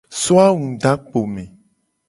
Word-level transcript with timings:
So 0.21 0.33
angu 0.43 0.69
do 0.81 0.87
akpo 0.93 1.19
me. 1.33 1.43